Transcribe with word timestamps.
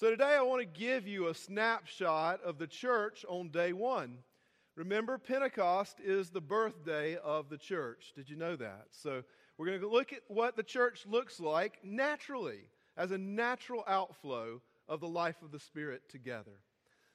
So 0.00 0.08
today 0.08 0.34
I 0.34 0.40
want 0.40 0.62
to 0.62 0.80
give 0.80 1.06
you 1.06 1.28
a 1.28 1.34
snapshot 1.34 2.42
of 2.42 2.56
the 2.56 2.66
church 2.66 3.26
on 3.28 3.50
day 3.50 3.74
one. 3.74 4.16
Remember, 4.74 5.18
Pentecost 5.18 6.00
is 6.02 6.30
the 6.30 6.40
birthday 6.40 7.18
of 7.18 7.50
the 7.50 7.58
church. 7.58 8.14
Did 8.16 8.30
you 8.30 8.36
know 8.36 8.56
that? 8.56 8.86
So 8.92 9.22
we're 9.58 9.66
going 9.66 9.80
to 9.82 9.90
look 9.90 10.14
at 10.14 10.22
what 10.28 10.56
the 10.56 10.62
church 10.62 11.04
looks 11.06 11.38
like 11.38 11.80
naturally, 11.84 12.60
as 12.96 13.10
a 13.10 13.18
natural 13.18 13.84
outflow 13.86 14.62
of 14.88 15.00
the 15.00 15.06
life 15.06 15.42
of 15.42 15.52
the 15.52 15.60
Spirit 15.60 16.08
together. 16.08 16.62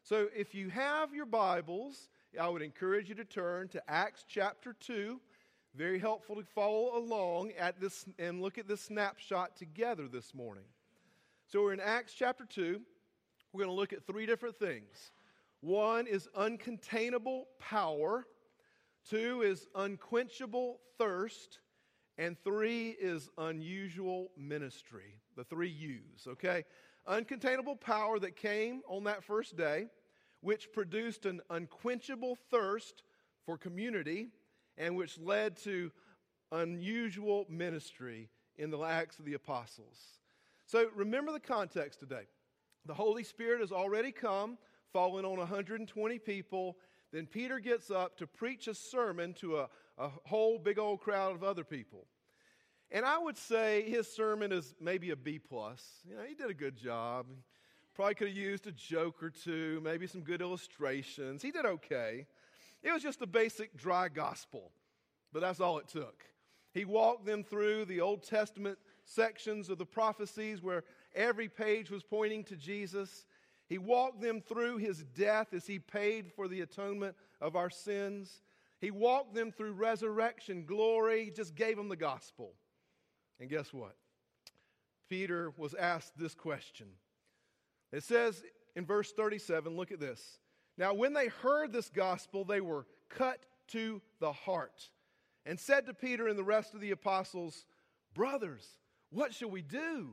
So 0.04 0.28
if 0.38 0.54
you 0.54 0.70
have 0.70 1.12
your 1.12 1.26
Bibles, 1.26 2.10
I 2.40 2.50
would 2.50 2.62
encourage 2.62 3.10
you 3.10 3.16
to 3.16 3.26
turn 3.26 3.68
to 3.70 3.82
Acts 3.90 4.26
chapter 4.28 4.74
2. 4.74 5.20
Very 5.74 5.98
helpful 5.98 6.36
to 6.36 6.44
follow 6.44 6.96
along 6.96 7.52
at 7.58 7.82
this 7.82 8.06
and 8.20 8.44
look 8.44 8.60
at 8.60 8.68
this 8.68 8.82
snapshot 8.82 9.56
together 9.56 10.08
this 10.08 10.36
morning. 10.36 10.66
So 11.48 11.62
we're 11.62 11.74
in 11.74 11.80
Acts 11.80 12.14
chapter 12.14 12.44
2. 12.44 12.82
We're 13.54 13.64
going 13.64 13.70
to 13.70 13.80
look 13.80 13.94
at 13.94 14.06
three 14.08 14.26
different 14.26 14.58
things. 14.58 15.12
One 15.62 16.08
is 16.08 16.28
uncontainable 16.36 17.44
power, 17.60 18.26
two 19.08 19.44
is 19.44 19.68
unquenchable 19.76 20.80
thirst, 20.98 21.60
and 22.18 22.36
three 22.44 22.90
is 23.00 23.30
unusual 23.38 24.32
ministry. 24.36 25.22
The 25.36 25.44
three 25.44 25.70
U's, 25.70 26.28
okay? 26.28 26.66
Uncontainable 27.08 27.80
power 27.80 28.18
that 28.20 28.36
came 28.36 28.82
on 28.88 29.04
that 29.04 29.24
first 29.24 29.56
day, 29.56 29.86
which 30.42 30.74
produced 30.74 31.28
an 31.28 31.42
unquenchable 31.52 32.38
thirst 32.50 33.04
for 33.46 33.56
community, 33.56 34.30
and 34.80 34.96
which 34.96 35.20
led 35.20 35.58
to 35.58 35.92
unusual 36.52 37.46
ministry 37.50 38.30
in 38.58 38.72
the 38.72 38.80
Acts 38.80 39.20
of 39.20 39.26
the 39.26 39.36
Apostles. 39.36 40.25
So 40.66 40.90
remember 40.96 41.32
the 41.32 41.40
context 41.40 42.00
today. 42.00 42.24
The 42.86 42.94
Holy 42.94 43.24
Spirit 43.24 43.62
has 43.62 43.72
already 43.72 44.12
come, 44.12 44.58
fallen 44.94 45.26
on 45.26 45.38
120 45.38 46.20
people. 46.20 46.78
Then 47.12 47.28
Peter 47.28 47.60
gets 47.60 47.92
up 47.92 48.18
to 48.18 48.28
preach 48.28 48.68
a 48.68 48.74
sermon 48.74 49.34
to 49.36 49.58
a, 49.58 49.70
a 49.98 50.10
whole 50.26 50.58
big 50.60 50.80
old 50.80 51.02
crowd 51.02 51.36
of 51.36 51.44
other 51.44 51.64
people. 51.64 52.08
And 52.92 53.06
I 53.06 53.18
would 53.18 53.38
say 53.38 53.90
his 53.90 54.12
sermon 54.12 54.52
is 54.52 54.76
maybe 54.80 55.12
a 55.12 55.16
B 55.16 55.40
plus. 55.40 55.84
You 56.08 56.16
know, 56.16 56.24
he 56.24 56.36
did 56.36 56.50
a 56.50 56.54
good 56.54 56.78
job. 56.78 57.28
Probably 57.94 58.16
could 58.16 58.28
have 58.28 58.38
used 58.38 58.68
a 58.68 58.72
joke 58.72 59.24
or 59.24 59.30
two, 59.30 59.82
maybe 59.84 60.06
some 60.06 60.22
good 60.22 60.42
illustrations. 60.42 61.42
He 61.42 61.52
did 61.52 61.66
okay. 61.66 62.28
It 62.84 62.92
was 62.92 63.02
just 63.02 63.22
a 63.22 63.28
basic 63.28 63.76
dry 63.76 64.10
gospel, 64.10 64.72
but 65.32 65.40
that's 65.40 65.60
all 65.60 65.80
it 65.80 65.88
took. 65.88 66.24
He 66.74 66.86
walked 66.86 67.26
them 67.26 67.44
through 67.44 67.86
the 67.86 68.02
Old 68.02 68.24
Testament 68.24 68.78
sections 69.06 69.70
of 69.70 69.78
the 69.78 69.86
prophecies 69.86 70.62
where 70.62 70.84
every 71.16 71.48
page 71.48 71.90
was 71.90 72.04
pointing 72.04 72.44
to 72.46 72.56
Jesus. 72.56 73.26
He 73.68 73.78
walked 73.78 74.22
them 74.22 74.42
through 74.42 74.78
his 74.78 75.04
death 75.04 75.54
as 75.54 75.66
he 75.66 75.80
paid 75.80 76.32
for 76.32 76.48
the 76.48 76.62
atonement 76.62 77.16
of 77.40 77.56
our 77.56 77.70
sins. 77.70 78.42
He 78.82 78.92
walked 78.92 79.34
them 79.34 79.52
through 79.52 79.74
resurrection 79.74 80.66
glory. 80.66 81.26
He 81.26 81.32
just 81.32 81.56
gave 81.56 81.78
them 81.78 81.90
the 81.90 81.96
gospel. 81.96 82.54
And 83.40 83.50
guess 83.50 83.74
what? 83.74 83.96
Peter 85.10 85.54
was 85.58 85.74
asked 85.74 86.18
this 86.18 86.36
question. 86.36 86.88
It 87.92 88.04
says 88.04 88.44
in 88.76 88.86
verse 88.86 89.12
37, 89.12 89.76
look 89.76 89.92
at 89.92 90.00
this. 90.00 90.40
Now, 90.78 90.94
when 90.94 91.14
they 91.14 91.28
heard 91.28 91.72
this 91.72 91.90
gospel, 91.90 92.44
they 92.44 92.62
were 92.62 92.86
cut 93.10 93.46
to 93.70 94.02
the 94.20 94.34
heart 94.34 94.90
and 95.46 95.60
said 95.60 95.86
to 95.86 95.94
Peter 95.94 96.28
and 96.28 96.38
the 96.38 96.44
rest 96.44 96.74
of 96.74 96.82
the 96.82 96.92
apostles, 96.92 97.66
Brothers, 98.14 98.66
what 99.10 99.34
shall 99.34 99.50
we 99.50 99.62
do? 99.62 100.10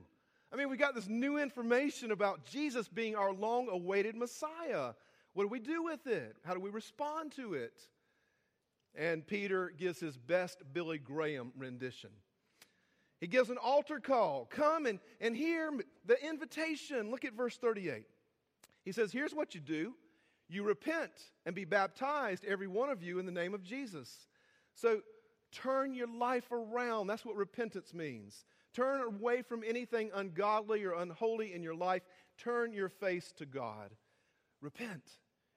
I 0.53 0.57
mean, 0.57 0.69
we 0.69 0.77
got 0.77 0.95
this 0.95 1.09
new 1.09 1.39
information 1.39 2.13
about 2.13 2.45
Jesus 2.45 2.87
being 2.89 3.17
our 3.17 3.33
long 3.33 3.69
awaited 3.71 4.17
Messiah. 4.17 4.93
What 5.33 5.45
do 5.45 5.49
we 5.49 5.61
do 5.61 5.83
with 5.83 6.07
it? 6.07 6.37
How 6.45 6.53
do 6.53 6.61
we 6.61 6.71
respond 6.71 7.33
to 7.37 7.55
it? 7.55 7.81
And 8.95 9.27
Peter 9.27 9.73
gives 9.77 9.99
his 9.99 10.19
best 10.19 10.63
Billy 10.75 10.99
Graham 10.99 11.53
rendition. 11.57 12.11
He 13.19 13.27
gives 13.27 13.49
an 13.49 13.57
altar 13.57 14.01
call 14.01 14.47
come 14.51 14.85
and, 14.85 14.99
and 15.21 15.35
hear 15.35 15.71
the 16.05 16.23
invitation. 16.23 17.11
Look 17.11 17.25
at 17.25 17.33
verse 17.35 17.57
38. 17.57 18.05
He 18.85 18.93
says, 18.93 19.13
Here's 19.13 19.35
what 19.35 19.55
you 19.55 19.61
do 19.61 19.95
you 20.49 20.65
repent 20.65 21.13
and 21.47 21.55
be 21.55 21.65
baptized, 21.65 22.45
every 22.45 22.67
one 22.67 22.91
of 22.91 23.03
you, 23.03 23.19
in 23.19 23.25
the 23.25 23.33
name 23.33 23.55
of 23.55 23.63
Jesus. 23.63 24.27
So 24.75 25.01
turn 25.51 25.95
your 25.95 26.09
life 26.09 26.51
around. 26.53 27.07
That's 27.07 27.25
what 27.25 27.37
repentance 27.37 27.95
means. 27.95 28.45
Turn 28.75 29.01
away 29.03 29.43
from 29.43 29.63
anything 29.67 30.11
ungodly 30.15 30.85
or 30.85 30.95
unholy 30.95 31.53
in 31.53 31.63
your 31.63 31.75
life. 31.75 32.03
Turn 32.39 32.73
your 32.73 32.89
face 32.89 33.33
to 33.39 33.47
God. 33.47 33.91
Repent 34.61 35.03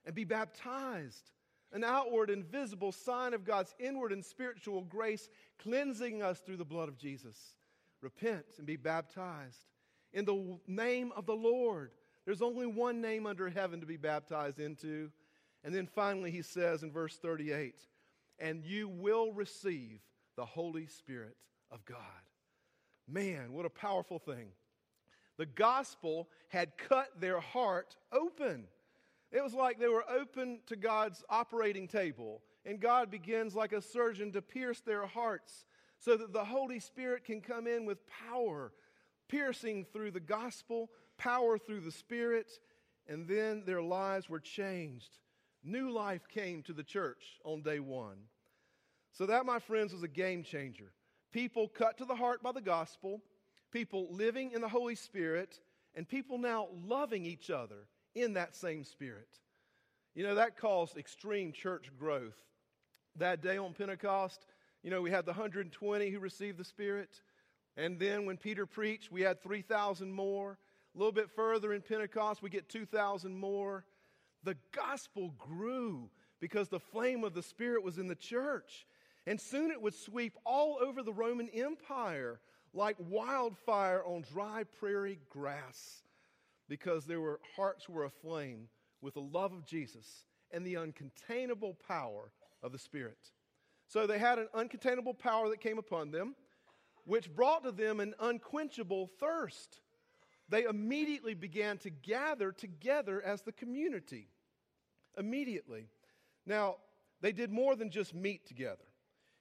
and 0.05 0.13
be 0.13 0.23
baptized. 0.23 1.31
An 1.71 1.83
outward 1.83 2.29
and 2.29 2.45
visible 2.45 2.91
sign 2.91 3.33
of 3.33 3.43
God's 3.43 3.73
inward 3.79 4.11
and 4.11 4.23
spiritual 4.23 4.83
grace 4.83 5.29
cleansing 5.59 6.21
us 6.21 6.39
through 6.39 6.57
the 6.57 6.65
blood 6.65 6.89
of 6.89 6.97
Jesus. 6.97 7.55
Repent 8.01 8.45
and 8.57 8.67
be 8.67 8.77
baptized 8.77 9.65
in 10.13 10.25
the 10.25 10.57
name 10.67 11.11
of 11.15 11.25
the 11.25 11.35
Lord. 11.35 11.91
There's 12.25 12.41
only 12.41 12.67
one 12.67 13.01
name 13.01 13.25
under 13.25 13.49
heaven 13.49 13.81
to 13.81 13.85
be 13.85 13.97
baptized 13.97 14.59
into. 14.59 15.11
And 15.63 15.73
then 15.73 15.87
finally, 15.87 16.31
he 16.31 16.41
says 16.41 16.83
in 16.83 16.91
verse 16.91 17.17
38 17.17 17.75
and 18.39 18.65
you 18.65 18.87
will 18.89 19.31
receive 19.33 20.01
the 20.35 20.45
Holy 20.45 20.87
Spirit 20.87 21.37
of 21.71 21.85
God. 21.85 21.97
Man, 23.07 23.53
what 23.53 23.65
a 23.65 23.69
powerful 23.69 24.19
thing. 24.19 24.49
The 25.37 25.45
gospel 25.45 26.29
had 26.49 26.77
cut 26.77 27.19
their 27.19 27.39
heart 27.39 27.95
open. 28.11 28.65
It 29.31 29.43
was 29.43 29.53
like 29.53 29.79
they 29.79 29.87
were 29.87 30.09
open 30.09 30.59
to 30.67 30.75
God's 30.75 31.23
operating 31.29 31.87
table, 31.87 32.41
and 32.65 32.79
God 32.79 33.11
begins 33.11 33.55
like 33.55 33.73
a 33.73 33.81
surgeon 33.81 34.31
to 34.31 34.41
pierce 34.41 34.79
their 34.81 35.05
hearts 35.05 35.65
so 35.99 36.15
that 36.15 36.33
the 36.33 36.45
Holy 36.45 36.79
Spirit 36.79 37.25
can 37.25 37.41
come 37.41 37.67
in 37.67 37.85
with 37.85 37.99
power, 38.07 38.71
piercing 39.27 39.85
through 39.91 40.11
the 40.11 40.19
gospel, 40.19 40.89
power 41.17 41.57
through 41.57 41.81
the 41.81 41.91
Spirit, 41.91 42.59
and 43.07 43.27
then 43.27 43.63
their 43.65 43.81
lives 43.81 44.29
were 44.29 44.39
changed. 44.39 45.19
New 45.63 45.89
life 45.91 46.27
came 46.27 46.63
to 46.63 46.73
the 46.73 46.83
church 46.83 47.39
on 47.43 47.61
day 47.61 47.79
one. 47.79 48.17
So, 49.11 49.25
that, 49.25 49.45
my 49.45 49.59
friends, 49.59 49.93
was 49.93 50.03
a 50.03 50.07
game 50.07 50.43
changer 50.43 50.91
people 51.35 51.67
cut 51.67 51.97
to 51.97 52.05
the 52.05 52.15
heart 52.15 52.41
by 52.41 52.53
the 52.53 52.61
gospel, 52.61 53.21
people 53.69 54.07
living 54.09 54.53
in 54.53 54.61
the 54.61 54.69
Holy 54.69 54.95
Spirit, 54.95 55.59
and 55.93 56.07
people 56.07 56.37
now 56.37 56.69
loving 56.87 57.25
each 57.25 57.49
other 57.49 57.89
in 58.15 58.35
that 58.35 58.55
same 58.55 58.85
spirit. 58.85 59.27
You 60.13 60.23
know, 60.23 60.35
that 60.35 60.55
caused 60.55 60.95
extreme 60.95 61.51
church 61.51 61.91
growth. 61.99 62.41
That 63.17 63.41
day 63.41 63.57
on 63.57 63.73
Pentecost, 63.73 64.45
you 64.81 64.89
know, 64.89 65.01
we 65.01 65.11
had 65.11 65.25
the 65.25 65.33
120 65.33 66.09
who 66.09 66.19
received 66.19 66.57
the 66.57 66.63
Spirit. 66.63 67.09
And 67.75 67.99
then 67.99 68.25
when 68.25 68.37
Peter 68.37 68.65
preached, 68.65 69.11
we 69.11 69.21
had 69.21 69.43
3,000 69.43 70.09
more. 70.09 70.57
A 70.95 70.97
little 70.97 71.11
bit 71.11 71.29
further 71.29 71.73
in 71.73 71.81
Pentecost, 71.81 72.41
we 72.41 72.49
get 72.49 72.69
2,000 72.69 73.37
more. 73.37 73.83
The 74.45 74.55
gospel 74.73 75.33
grew 75.37 76.09
because 76.39 76.69
the 76.69 76.79
flame 76.79 77.25
of 77.25 77.33
the 77.33 77.43
Spirit 77.43 77.83
was 77.83 77.97
in 77.97 78.07
the 78.07 78.15
church. 78.15 78.85
And 79.27 79.39
soon 79.41 79.71
it 79.71 79.81
would 79.81 79.95
sweep 79.95 80.37
all 80.45 80.77
over 80.81 81.01
the 81.01 81.13
Roman 81.13 81.49
Empire 81.49 82.39
like 82.73 82.97
wildfire 82.99 84.03
on 84.05 84.23
dry 84.31 84.63
prairie 84.79 85.19
grass 85.29 86.03
because 86.67 87.05
their 87.05 87.39
hearts 87.55 87.89
were 87.89 88.03
aflame 88.03 88.67
with 89.01 89.15
the 89.15 89.21
love 89.21 89.53
of 89.53 89.65
Jesus 89.65 90.25
and 90.51 90.65
the 90.65 90.75
uncontainable 90.75 91.75
power 91.87 92.31
of 92.61 92.71
the 92.71 92.77
Spirit. 92.77 93.31
So 93.87 94.07
they 94.07 94.19
had 94.19 94.39
an 94.39 94.47
uncontainable 94.53 95.17
power 95.17 95.49
that 95.49 95.61
came 95.61 95.77
upon 95.77 96.11
them, 96.11 96.35
which 97.05 97.33
brought 97.33 97.63
to 97.63 97.71
them 97.71 97.99
an 97.99 98.13
unquenchable 98.19 99.09
thirst. 99.19 99.79
They 100.49 100.63
immediately 100.63 101.33
began 101.33 101.77
to 101.79 101.89
gather 101.89 102.51
together 102.51 103.21
as 103.21 103.41
the 103.41 103.51
community. 103.51 104.27
Immediately. 105.17 105.87
Now, 106.45 106.75
they 107.21 107.31
did 107.31 107.51
more 107.51 107.75
than 107.75 107.89
just 107.89 108.13
meet 108.13 108.45
together. 108.45 108.83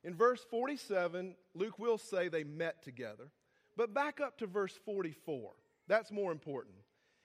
In 0.05 0.15
verse 0.15 0.45
47, 0.51 1.35
Luke 1.55 1.79
will 1.79 1.99
say 1.99 2.29
they 2.29 2.45
met 2.45 2.83
together. 2.83 3.31
But 3.77 3.95
back 3.95 4.21
up 4.21 4.39
to 4.39 4.47
verse 4.47 4.79
44. 4.85 5.51
That's 5.89 6.13
more 6.13 6.31
important. 6.31 6.77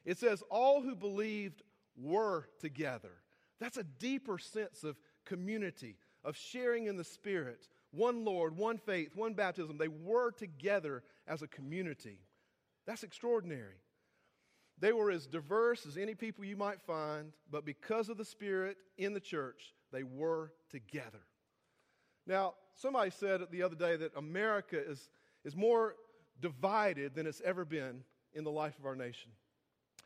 It 0.06 0.18
says, 0.18 0.42
All 0.50 0.82
who 0.82 0.96
believed 0.96 1.62
were 1.98 2.48
together. 2.60 3.12
That's 3.60 3.78
a 3.78 3.84
deeper 3.84 4.38
sense 4.38 4.84
of 4.84 4.98
community, 5.26 5.98
of 6.24 6.38
sharing 6.38 6.88
in 6.88 6.96
the 6.96 7.04
Spirit. 7.04 7.68
One 7.92 8.24
Lord, 8.24 8.56
one 8.56 8.78
faith, 8.78 9.16
one 9.16 9.34
baptism. 9.34 9.78
They 9.78 9.90
were 9.90 10.32
together 10.32 11.04
as 11.28 11.42
a 11.42 11.48
community. 11.48 12.20
That's 12.88 13.04
extraordinary. 13.04 13.82
They 14.80 14.94
were 14.94 15.12
as 15.12 15.28
diverse 15.28 15.86
as 15.86 15.98
any 15.98 16.16
people 16.16 16.46
you 16.46 16.56
might 16.56 16.82
find, 16.82 17.34
but 17.52 17.66
because 17.66 18.08
of 18.08 18.18
the 18.18 18.24
Spirit 18.24 18.78
in 18.98 19.14
the 19.14 19.20
church, 19.20 19.74
they 19.92 20.04
were 20.04 20.54
together. 20.70 21.20
Now, 22.30 22.54
somebody 22.76 23.10
said 23.10 23.42
the 23.50 23.64
other 23.64 23.76
day 23.76 23.96
that 23.96 24.16
America 24.16 24.80
is, 24.80 25.10
is 25.44 25.56
more 25.56 25.96
divided 26.40 27.16
than 27.16 27.26
it's 27.26 27.42
ever 27.44 27.66
been 27.66 28.04
in 28.36 28.44
the 28.44 28.52
life 28.52 28.78
of 28.78 28.86
our 28.86 28.96
nation. 28.96 29.32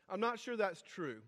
I'm 0.08 0.20
not 0.20 0.40
sure 0.40 0.56
that's 0.56 0.80
true, 0.80 1.20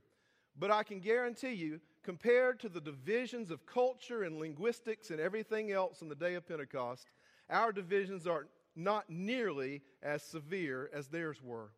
but 0.58 0.70
I 0.70 0.82
can 0.84 1.00
guarantee 1.00 1.52
you, 1.52 1.80
compared 2.02 2.60
to 2.60 2.70
the 2.70 2.80
divisions 2.80 3.50
of 3.50 3.66
culture 3.66 4.22
and 4.22 4.38
linguistics 4.38 5.10
and 5.10 5.20
everything 5.20 5.70
else 5.70 6.00
on 6.00 6.08
the 6.08 6.14
day 6.14 6.34
of 6.34 6.48
Pentecost, 6.48 7.10
our 7.50 7.72
divisions 7.72 8.26
are 8.26 8.46
not 8.74 9.10
nearly 9.10 9.82
as 10.02 10.22
severe 10.22 10.88
as 10.94 11.08
theirs 11.08 11.42
were. 11.42 11.72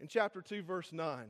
In 0.00 0.08
chapter 0.08 0.42
2, 0.42 0.62
verse 0.62 0.92
9, 0.92 1.26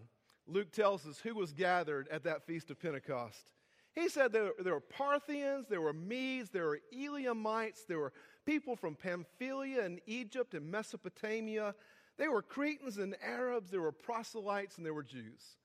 Luke 0.47 0.73
tells 0.73 1.07
us 1.07 1.19
who 1.19 1.35
was 1.35 1.53
gathered 1.53 2.09
at 2.09 2.25
that 2.25 2.47
feast 2.47 2.71
of 2.71 2.81
Pentecost. 2.81 3.51
He 3.95 4.09
said 4.09 4.33
there, 4.33 4.53
there 4.61 4.75
were 4.75 4.81
Parthians, 4.81 5.67
there 5.69 5.81
were 5.81 5.93
Medes, 5.93 6.51
there 6.51 6.67
were 6.67 6.81
Elamites, 6.93 7.85
there 7.85 7.99
were 7.99 8.13
people 8.47 8.77
from 8.77 8.95
Pamphylia 8.95 9.85
and 9.85 10.01
Egypt 10.07 10.55
and 10.55 10.71
Mesopotamia. 10.71 11.75
There 12.17 12.31
were 12.31 12.43
Cretans 12.43 12.99
and 12.99 13.17
Arabs, 13.23 13.71
there 13.71 13.81
were 13.81 13.93
proselytes, 13.93 14.77
and 14.77 14.87
there 14.87 14.95
were 14.95 15.03
Jews. 15.03 15.57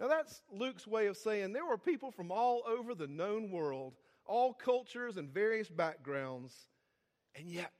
Now, 0.00 0.08
that's 0.08 0.42
Luke's 0.50 0.86
way 0.86 1.06
of 1.06 1.16
saying 1.16 1.52
there 1.52 1.66
were 1.66 1.78
people 1.78 2.10
from 2.10 2.32
all 2.32 2.62
over 2.66 2.94
the 2.94 3.06
known 3.06 3.50
world, 3.50 3.94
all 4.26 4.52
cultures 4.52 5.16
and 5.16 5.32
various 5.32 5.68
backgrounds, 5.68 6.66
and 7.36 7.48
yet 7.48 7.72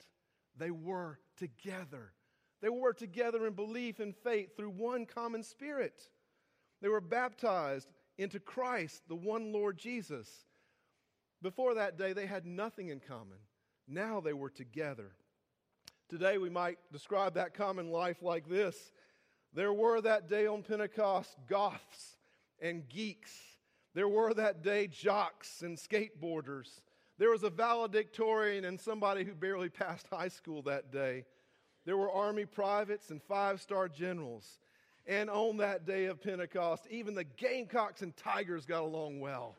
they 0.57 0.71
were 0.71 1.19
together. 1.37 2.13
They 2.61 2.69
were 2.69 2.93
together 2.93 3.47
in 3.49 3.55
belief 3.55 3.99
and 3.99 4.15
faith 4.15 4.57
through 4.57 4.71
one 4.71 5.05
common 5.07 5.43
spirit. 5.43 6.09
They 6.81 6.89
were 6.89 7.01
baptized 7.01 7.89
into 8.23 8.41
Christ, 8.41 9.03
the 9.09 9.15
one 9.15 9.53
Lord 9.53 9.79
Jesus. 9.79 10.29
Before 11.43 11.75
that 11.75 11.99
day, 11.99 12.13
they 12.13 12.27
had 12.27 12.47
nothing 12.47 12.89
in 12.89 13.01
common. 13.01 13.39
Now 13.89 14.21
they 14.21 14.33
were 14.33 14.51
together. 14.51 15.13
Today, 16.09 16.39
we 16.39 16.51
might 16.51 16.79
describe 16.93 17.35
that 17.35 17.55
common 17.55 17.91
life 17.91 18.23
like 18.23 18.49
this 18.49 18.93
There 19.53 19.73
were 19.73 20.01
that 20.01 20.29
day 20.29 20.47
on 20.47 20.63
Pentecost 20.63 21.37
goths 21.49 22.17
and 22.61 22.89
geeks. 22.89 23.33
There 23.95 24.09
were 24.09 24.33
that 24.35 24.63
day 24.63 24.87
jocks 24.87 25.63
and 25.63 25.77
skateboarders. 25.77 26.81
There 27.19 27.31
was 27.31 27.43
a 27.43 27.51
valedictorian 27.51 28.65
and 28.65 28.81
somebody 28.81 29.25
who 29.25 29.35
barely 29.35 29.69
passed 29.69 30.07
high 30.09 30.29
school 30.29 30.63
that 30.63 30.91
day. 30.91 31.25
There 31.85 31.97
were 31.97 32.11
army 32.11 32.47
privates 32.47 33.11
and 33.11 33.23
five 33.23 33.61
star 33.61 33.89
generals. 33.89 34.59
And 35.07 35.29
on 35.29 35.57
that 35.57 35.85
day 35.85 36.07
of 36.07 36.23
Pentecost, 36.23 36.87
even 36.91 37.15
the 37.15 37.25
Gamecocks 37.25 38.03
and 38.03 38.17
Tigers 38.17 38.65
got 38.65 38.83
along 38.83 39.21
well. 39.21 39.57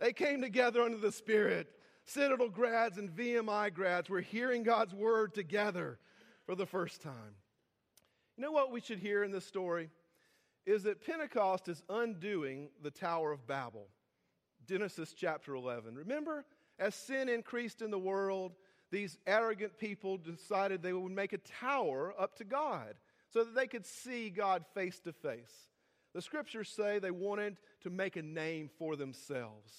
they 0.00 0.12
came 0.12 0.40
together 0.40 0.82
under 0.82 0.98
the 0.98 1.12
Spirit. 1.12 1.68
Citadel 2.04 2.48
grads 2.48 2.98
and 2.98 3.10
VMI 3.10 3.72
grads 3.74 4.08
were 4.08 4.20
hearing 4.20 4.62
God's 4.62 4.94
word 4.94 5.34
together 5.34 5.98
for 6.46 6.54
the 6.54 6.66
first 6.66 7.02
time. 7.02 7.36
You 8.36 8.42
know 8.42 8.52
what 8.52 8.72
we 8.72 8.80
should 8.80 8.98
hear 8.98 9.22
in 9.22 9.30
this 9.30 9.44
story? 9.44 9.90
Is 10.64 10.84
that 10.84 11.04
Pentecost 11.04 11.68
is 11.68 11.82
undoing 11.88 12.70
the 12.82 12.90
Tower 12.90 13.32
of 13.32 13.46
Babel. 13.46 13.88
Genesis 14.66 15.12
chapter 15.12 15.54
11. 15.54 15.94
Remember, 15.94 16.44
as 16.78 16.94
sin 16.94 17.28
increased 17.28 17.82
in 17.82 17.90
the 17.90 17.98
world, 17.98 18.52
these 18.90 19.18
arrogant 19.26 19.76
people 19.78 20.16
decided 20.16 20.82
they 20.82 20.92
would 20.92 21.12
make 21.12 21.32
a 21.32 21.38
tower 21.38 22.14
up 22.18 22.36
to 22.36 22.44
God 22.44 22.94
so 23.32 23.44
that 23.44 23.54
they 23.54 23.66
could 23.66 23.86
see 23.86 24.30
God 24.30 24.64
face 24.74 24.98
to 25.00 25.12
face. 25.12 25.68
The 26.14 26.22
scriptures 26.22 26.68
say 26.68 26.98
they 26.98 27.10
wanted 27.10 27.56
to 27.82 27.90
make 27.90 28.16
a 28.16 28.22
name 28.22 28.68
for 28.78 28.96
themselves. 28.96 29.72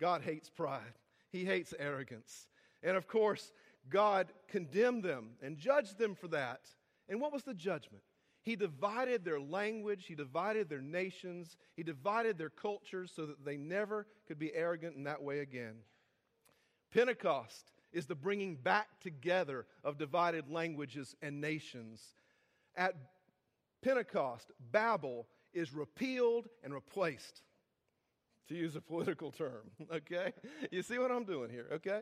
God 0.00 0.22
hates 0.22 0.50
pride, 0.50 0.98
He 1.30 1.44
hates 1.44 1.72
arrogance. 1.78 2.48
And 2.82 2.96
of 2.96 3.06
course, 3.06 3.52
God 3.88 4.32
condemned 4.48 5.04
them 5.04 5.30
and 5.40 5.56
judged 5.56 5.98
them 5.98 6.14
for 6.14 6.28
that. 6.28 6.60
And 7.08 7.20
what 7.20 7.32
was 7.32 7.44
the 7.44 7.54
judgment? 7.54 8.02
He 8.42 8.56
divided 8.56 9.24
their 9.24 9.40
language, 9.40 10.06
He 10.06 10.14
divided 10.14 10.68
their 10.68 10.82
nations, 10.82 11.56
He 11.76 11.82
divided 11.82 12.36
their 12.36 12.50
cultures 12.50 13.12
so 13.14 13.26
that 13.26 13.44
they 13.44 13.56
never 13.56 14.06
could 14.26 14.38
be 14.38 14.54
arrogant 14.54 14.96
in 14.96 15.04
that 15.04 15.22
way 15.22 15.38
again. 15.38 15.76
Pentecost 16.92 17.72
is 17.92 18.06
the 18.06 18.14
bringing 18.14 18.56
back 18.56 18.88
together 19.00 19.66
of 19.84 19.96
divided 19.96 20.50
languages 20.50 21.14
and 21.22 21.40
nations 21.40 22.14
at 22.76 22.94
Pentecost, 23.82 24.50
Babel 24.70 25.26
is 25.52 25.72
repealed 25.72 26.48
and 26.62 26.72
replaced, 26.72 27.42
to 28.48 28.54
use 28.54 28.76
a 28.76 28.80
political 28.80 29.30
term, 29.30 29.70
okay? 29.92 30.32
You 30.70 30.82
see 30.82 30.98
what 30.98 31.10
I'm 31.10 31.24
doing 31.24 31.50
here, 31.50 31.68
okay? 31.72 32.00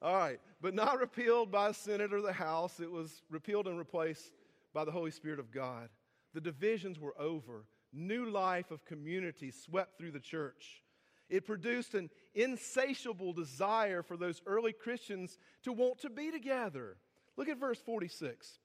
All 0.00 0.16
right, 0.16 0.40
but 0.60 0.74
not 0.74 0.98
repealed 0.98 1.50
by 1.50 1.68
the 1.68 1.74
Senate 1.74 2.12
or 2.12 2.20
the 2.20 2.32
House. 2.32 2.80
It 2.80 2.90
was 2.90 3.22
repealed 3.30 3.68
and 3.68 3.78
replaced 3.78 4.32
by 4.74 4.84
the 4.84 4.90
Holy 4.90 5.10
Spirit 5.10 5.38
of 5.38 5.52
God. 5.52 5.88
The 6.34 6.40
divisions 6.40 6.98
were 6.98 7.14
over. 7.20 7.66
New 7.92 8.30
life 8.30 8.70
of 8.70 8.84
community 8.84 9.50
swept 9.50 9.98
through 9.98 10.12
the 10.12 10.18
church. 10.18 10.82
It 11.28 11.46
produced 11.46 11.94
an 11.94 12.10
insatiable 12.34 13.32
desire 13.32 14.02
for 14.02 14.16
those 14.16 14.42
early 14.46 14.72
Christians 14.72 15.38
to 15.62 15.72
want 15.72 15.98
to 16.00 16.10
be 16.10 16.30
together. 16.30 16.96
Look 17.36 17.48
at 17.48 17.58
verse 17.58 17.80
46 17.80 18.58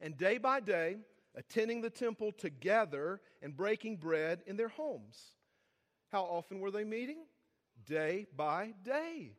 and 0.00 0.16
day 0.16 0.38
by 0.38 0.60
day 0.60 0.98
attending 1.34 1.80
the 1.80 1.90
temple 1.90 2.32
together 2.32 3.20
and 3.42 3.56
breaking 3.56 3.96
bread 3.96 4.42
in 4.46 4.56
their 4.56 4.68
homes. 4.68 5.18
How 6.10 6.22
often 6.22 6.60
were 6.60 6.70
they 6.70 6.84
meeting? 6.84 7.18
Day 7.84 8.26
by 8.34 8.74
day. 8.82 9.32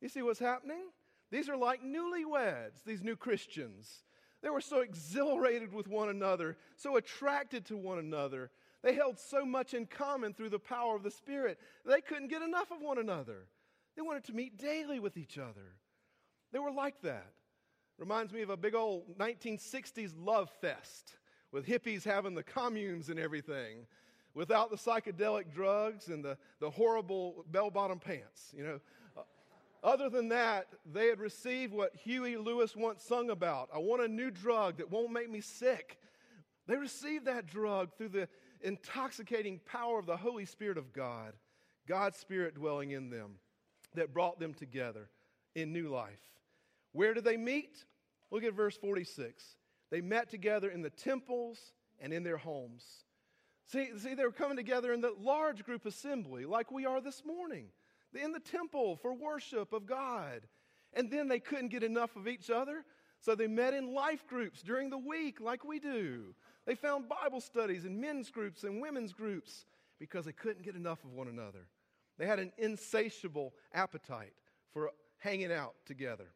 You 0.00 0.08
see 0.08 0.22
what's 0.22 0.40
happening? 0.40 0.82
These 1.30 1.48
are 1.48 1.56
like 1.56 1.82
newlyweds, 1.82 2.84
these 2.84 3.02
new 3.02 3.16
Christians. 3.16 4.02
They 4.42 4.50
were 4.50 4.60
so 4.60 4.80
exhilarated 4.80 5.72
with 5.72 5.88
one 5.88 6.08
another, 6.08 6.56
so 6.76 6.96
attracted 6.96 7.66
to 7.66 7.76
one 7.76 7.98
another. 7.98 8.50
They 8.82 8.94
held 8.94 9.18
so 9.18 9.44
much 9.44 9.74
in 9.74 9.86
common 9.86 10.34
through 10.34 10.50
the 10.50 10.58
power 10.58 10.94
of 10.94 11.02
the 11.02 11.10
Spirit. 11.10 11.58
They 11.84 12.00
couldn't 12.00 12.28
get 12.28 12.42
enough 12.42 12.70
of 12.70 12.80
one 12.80 12.98
another. 12.98 13.46
They 13.96 14.02
wanted 14.02 14.24
to 14.24 14.34
meet 14.34 14.58
daily 14.58 15.00
with 15.00 15.16
each 15.16 15.38
other. 15.38 15.74
They 16.52 16.58
were 16.58 16.70
like 16.70 17.00
that. 17.02 17.32
Reminds 17.98 18.32
me 18.32 18.42
of 18.42 18.50
a 18.50 18.56
big 18.56 18.74
old 18.74 19.18
1960s 19.18 20.12
love 20.18 20.50
fest 20.60 21.16
with 21.50 21.66
hippies 21.66 22.04
having 22.04 22.34
the 22.34 22.42
communes 22.42 23.08
and 23.08 23.18
everything 23.18 23.86
without 24.34 24.70
the 24.70 24.76
psychedelic 24.76 25.50
drugs 25.50 26.08
and 26.08 26.22
the, 26.22 26.36
the 26.60 26.68
horrible 26.68 27.44
bell 27.50 27.70
bottom 27.70 27.98
pants. 27.98 28.52
You 28.54 28.64
know, 28.64 28.80
uh, 29.16 29.22
other 29.82 30.10
than 30.10 30.28
that, 30.28 30.66
they 30.92 31.06
had 31.06 31.18
received 31.18 31.72
what 31.72 31.96
Huey 31.96 32.36
Lewis 32.36 32.76
once 32.76 33.02
sung 33.02 33.30
about 33.30 33.70
I 33.74 33.78
want 33.78 34.02
a 34.02 34.08
new 34.08 34.30
drug 34.30 34.76
that 34.76 34.90
won't 34.90 35.10
make 35.10 35.30
me 35.30 35.40
sick. 35.40 35.98
They 36.66 36.76
received 36.76 37.24
that 37.24 37.46
drug 37.46 37.96
through 37.96 38.10
the 38.10 38.28
intoxicating 38.60 39.60
power 39.64 39.98
of 39.98 40.06
the 40.06 40.16
Holy 40.16 40.44
Spirit 40.44 40.76
of 40.76 40.92
God, 40.92 41.32
God's 41.86 42.18
Spirit 42.18 42.56
dwelling 42.56 42.90
in 42.90 43.08
them, 43.08 43.36
that 43.94 44.12
brought 44.12 44.38
them 44.38 44.52
together 44.52 45.08
in 45.54 45.72
new 45.72 45.88
life. 45.88 46.35
Where 46.96 47.12
did 47.12 47.24
they 47.24 47.36
meet? 47.36 47.84
Look 48.30 48.42
at 48.42 48.54
verse 48.54 48.74
46. 48.78 49.44
They 49.90 50.00
met 50.00 50.30
together 50.30 50.70
in 50.70 50.80
the 50.80 50.88
temples 50.88 51.58
and 52.00 52.10
in 52.10 52.22
their 52.22 52.38
homes. 52.38 52.84
See, 53.66 53.90
see, 53.98 54.14
they 54.14 54.24
were 54.24 54.32
coming 54.32 54.56
together 54.56 54.94
in 54.94 55.02
the 55.02 55.12
large 55.20 55.62
group 55.62 55.84
assembly, 55.84 56.46
like 56.46 56.72
we 56.72 56.86
are 56.86 57.02
this 57.02 57.22
morning, 57.22 57.66
in 58.14 58.32
the 58.32 58.40
temple 58.40 58.96
for 58.96 59.12
worship 59.12 59.74
of 59.74 59.84
God. 59.84 60.46
And 60.94 61.10
then 61.10 61.28
they 61.28 61.38
couldn't 61.38 61.68
get 61.68 61.82
enough 61.82 62.16
of 62.16 62.26
each 62.26 62.48
other, 62.48 62.82
so 63.20 63.34
they 63.34 63.46
met 63.46 63.74
in 63.74 63.92
life 63.92 64.26
groups 64.26 64.62
during 64.62 64.88
the 64.88 64.96
week, 64.96 65.38
like 65.38 65.66
we 65.66 65.78
do. 65.78 66.34
They 66.64 66.76
found 66.76 67.10
Bible 67.10 67.42
studies 67.42 67.84
and 67.84 68.00
men's 68.00 68.30
groups 68.30 68.64
and 68.64 68.80
women's 68.80 69.12
groups 69.12 69.66
because 69.98 70.24
they 70.24 70.32
couldn't 70.32 70.64
get 70.64 70.76
enough 70.76 71.04
of 71.04 71.12
one 71.12 71.28
another. 71.28 71.68
They 72.16 72.24
had 72.24 72.38
an 72.38 72.52
insatiable 72.56 73.52
appetite 73.74 74.32
for 74.72 74.92
hanging 75.18 75.52
out 75.52 75.74
together. 75.84 76.28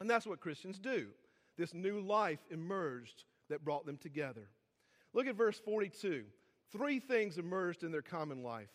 And 0.00 0.08
that's 0.08 0.26
what 0.26 0.40
Christians 0.40 0.78
do. 0.78 1.08
This 1.56 1.72
new 1.72 2.00
life 2.00 2.40
emerged 2.50 3.24
that 3.48 3.64
brought 3.64 3.86
them 3.86 3.96
together. 3.96 4.48
Look 5.14 5.26
at 5.26 5.36
verse 5.36 5.58
42. 5.58 6.24
Three 6.72 7.00
things 7.00 7.38
emerged 7.38 7.82
in 7.82 7.92
their 7.92 8.02
common 8.02 8.42
life. 8.42 8.70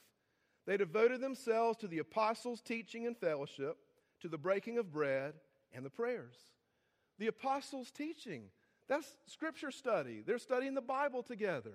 They 0.65 0.77
devoted 0.77 1.21
themselves 1.21 1.77
to 1.79 1.87
the 1.87 1.99
apostles' 1.99 2.61
teaching 2.61 3.05
and 3.05 3.17
fellowship, 3.17 3.77
to 4.21 4.27
the 4.27 4.37
breaking 4.37 4.77
of 4.77 4.91
bread, 4.91 5.33
and 5.73 5.85
the 5.85 5.89
prayers. 5.89 6.35
The 7.19 7.27
apostles' 7.27 7.91
teaching, 7.91 8.45
that's 8.87 9.15
scripture 9.25 9.71
study. 9.71 10.23
They're 10.25 10.39
studying 10.39 10.73
the 10.73 10.81
Bible 10.81 11.23
together 11.23 11.73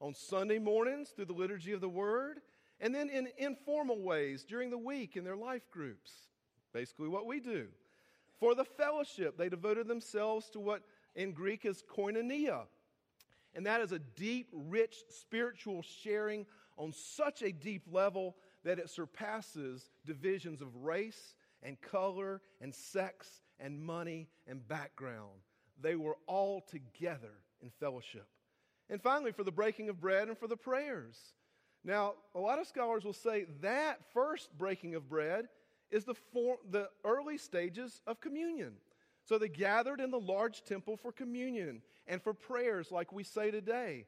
on 0.00 0.14
Sunday 0.14 0.58
mornings 0.58 1.10
through 1.10 1.26
the 1.26 1.32
liturgy 1.32 1.72
of 1.72 1.80
the 1.80 1.88
Word, 1.88 2.40
and 2.80 2.94
then 2.94 3.10
in 3.10 3.28
informal 3.38 4.00
ways 4.00 4.44
during 4.44 4.70
the 4.70 4.78
week 4.78 5.16
in 5.16 5.24
their 5.24 5.36
life 5.36 5.68
groups. 5.70 6.12
Basically, 6.72 7.08
what 7.08 7.26
we 7.26 7.40
do. 7.40 7.68
For 8.40 8.54
the 8.54 8.64
fellowship, 8.64 9.36
they 9.36 9.48
devoted 9.48 9.88
themselves 9.88 10.48
to 10.50 10.60
what 10.60 10.82
in 11.14 11.32
Greek 11.32 11.64
is 11.64 11.82
koinonia. 11.82 12.62
And 13.54 13.66
that 13.66 13.80
is 13.80 13.92
a 13.92 13.98
deep, 13.98 14.48
rich 14.52 14.96
spiritual 15.08 15.82
sharing 15.82 16.46
on 16.76 16.92
such 16.92 17.42
a 17.42 17.50
deep 17.50 17.82
level 17.90 18.36
that 18.64 18.78
it 18.78 18.90
surpasses 18.90 19.90
divisions 20.06 20.60
of 20.60 20.74
race 20.76 21.34
and 21.62 21.80
color 21.80 22.40
and 22.60 22.72
sex 22.72 23.40
and 23.58 23.82
money 23.82 24.28
and 24.46 24.66
background. 24.68 25.40
They 25.80 25.96
were 25.96 26.16
all 26.26 26.60
together 26.60 27.32
in 27.60 27.70
fellowship. 27.80 28.26
And 28.90 29.02
finally, 29.02 29.32
for 29.32 29.44
the 29.44 29.52
breaking 29.52 29.88
of 29.88 30.00
bread 30.00 30.28
and 30.28 30.38
for 30.38 30.46
the 30.46 30.56
prayers. 30.56 31.16
Now, 31.84 32.14
a 32.34 32.38
lot 32.38 32.58
of 32.58 32.66
scholars 32.66 33.04
will 33.04 33.12
say 33.12 33.46
that 33.60 34.00
first 34.12 34.56
breaking 34.56 34.94
of 34.94 35.08
bread 35.08 35.48
is 35.90 36.04
the, 36.04 36.14
form, 36.14 36.58
the 36.70 36.88
early 37.04 37.38
stages 37.38 38.00
of 38.06 38.20
communion. 38.20 38.74
So 39.24 39.38
they 39.38 39.48
gathered 39.48 40.00
in 40.00 40.10
the 40.10 40.20
large 40.20 40.62
temple 40.64 40.96
for 40.96 41.12
communion 41.12 41.82
and 42.06 42.22
for 42.22 42.32
prayers 42.32 42.90
like 42.90 43.12
we 43.12 43.24
say 43.24 43.50
today. 43.50 44.06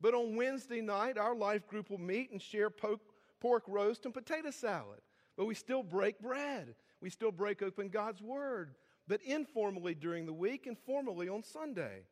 But 0.00 0.14
on 0.14 0.36
Wednesday 0.36 0.80
night, 0.80 1.18
our 1.18 1.34
life 1.34 1.66
group 1.66 1.90
will 1.90 2.00
meet 2.00 2.30
and 2.32 2.40
share 2.40 2.70
pork 2.70 3.62
roast 3.66 4.04
and 4.04 4.14
potato 4.14 4.50
salad. 4.50 5.00
But 5.36 5.46
we 5.46 5.54
still 5.54 5.82
break 5.82 6.20
bread. 6.20 6.74
We 7.00 7.10
still 7.10 7.32
break 7.32 7.62
open 7.62 7.88
God's 7.88 8.22
Word, 8.22 8.74
but 9.08 9.20
informally 9.22 9.94
during 9.94 10.26
the 10.26 10.32
week 10.32 10.66
and 10.66 10.78
formally 10.78 11.28
on 11.28 11.42
Sunday. 11.42 12.02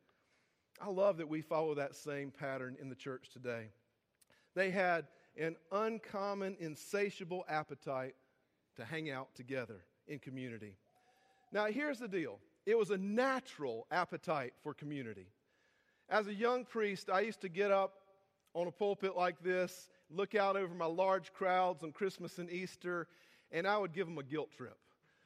I 0.81 0.89
love 0.89 1.17
that 1.17 1.29
we 1.29 1.41
follow 1.41 1.75
that 1.75 1.95
same 1.95 2.31
pattern 2.31 2.75
in 2.81 2.89
the 2.89 2.95
church 2.95 3.29
today. 3.31 3.69
They 4.55 4.71
had 4.71 5.07
an 5.37 5.55
uncommon, 5.71 6.57
insatiable 6.59 7.45
appetite 7.47 8.15
to 8.77 8.85
hang 8.85 9.09
out 9.09 9.33
together 9.35 9.81
in 10.07 10.19
community. 10.19 10.75
Now, 11.51 11.65
here's 11.65 11.99
the 11.99 12.07
deal 12.07 12.39
it 12.65 12.77
was 12.77 12.91
a 12.91 12.97
natural 12.97 13.87
appetite 13.91 14.53
for 14.63 14.73
community. 14.73 15.27
As 16.09 16.27
a 16.27 16.33
young 16.33 16.65
priest, 16.65 17.09
I 17.09 17.21
used 17.21 17.41
to 17.41 17.49
get 17.49 17.71
up 17.71 17.93
on 18.53 18.67
a 18.67 18.71
pulpit 18.71 19.15
like 19.15 19.41
this, 19.41 19.89
look 20.09 20.35
out 20.35 20.57
over 20.57 20.73
my 20.75 20.85
large 20.85 21.31
crowds 21.33 21.83
on 21.83 21.91
Christmas 21.91 22.37
and 22.37 22.49
Easter, 22.49 23.07
and 23.51 23.65
I 23.65 23.77
would 23.77 23.93
give 23.93 24.07
them 24.07 24.17
a 24.17 24.23
guilt 24.23 24.51
trip. 24.55 24.77